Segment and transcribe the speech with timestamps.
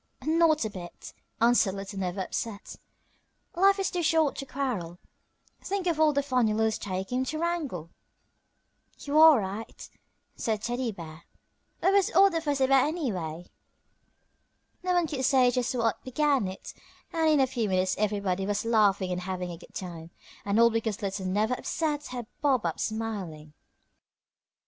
[0.25, 2.77] "Not a bit," answered Little Never upset;
[3.55, 4.97] "life is too short to quarrel.
[5.63, 7.91] Think of all the fun you lose taking time to wrangle."
[8.97, 9.87] "You are right,"
[10.35, 11.25] said Teddy Bear.
[11.81, 13.45] "What was all the fuss about, anyway?"
[14.81, 16.73] No one could say just what began it,
[17.13, 20.09] and in a few minutes everybody was laughing and having a good time,
[20.43, 23.53] and all because Little Never upset had bobbed up smiling.